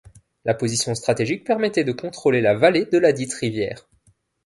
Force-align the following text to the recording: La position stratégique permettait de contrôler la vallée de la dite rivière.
La 0.45 0.55
position 0.55 0.95
stratégique 0.95 1.43
permettait 1.43 1.83
de 1.83 1.91
contrôler 1.91 2.41
la 2.41 2.55
vallée 2.55 2.85
de 2.87 2.97
la 2.97 3.13
dite 3.13 3.35
rivière. 3.35 3.87